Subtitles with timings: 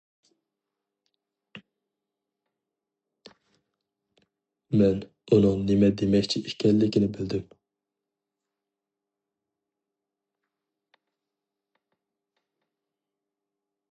[4.81, 7.45] مەن ئۇنىڭ نېمە دېمەكچى ئىكەنلىكىنى بىلدىم.